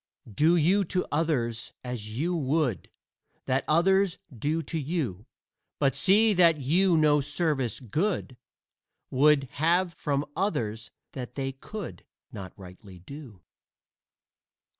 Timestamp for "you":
0.55-0.83, 2.17-2.35, 4.79-5.27, 6.59-6.97